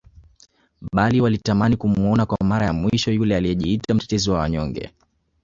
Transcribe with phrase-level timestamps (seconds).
[0.93, 4.91] Bali walitamani kumuona kwa Mara ya mwisho yule aliyejiita mtetezi wa wanyonge